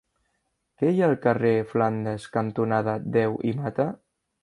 [0.81, 3.91] Què hi ha al carrer Flandes cantonada Deu i Mata?